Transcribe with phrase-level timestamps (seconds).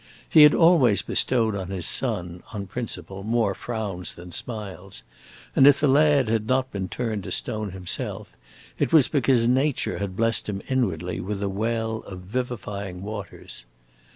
[0.27, 5.03] He had always bestowed on his son, on principle, more frowns than smiles,
[5.55, 8.35] and if the lad had not been turned to stone himself,
[8.79, 13.63] it was because nature had blessed him, inwardly, with a well of vivifying waters.